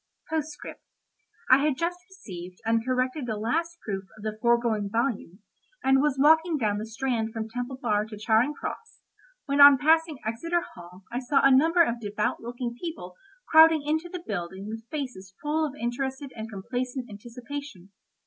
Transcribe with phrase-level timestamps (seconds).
[0.31, 5.43] P.S.—I had just received and corrected the last proof of the foregoing volume,
[5.83, 9.01] and was walking down the Strand from Temple Bar to Charing Cross,
[9.45, 13.13] when on passing Exeter Hall I saw a number of devout looking people
[13.49, 17.91] crowding into the building with faces full of interested and complacent anticipation.